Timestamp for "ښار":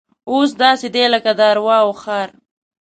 2.01-2.29